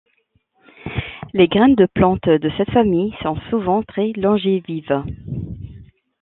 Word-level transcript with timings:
Les 1.35 1.47
graines 1.47 1.75
des 1.75 1.85
plantes 1.85 2.27
de 2.27 2.49
cette 2.57 2.71
famille 2.71 3.13
sont 3.21 3.35
souvent 3.51 3.83
très 3.83 4.13
longévives. 4.13 5.03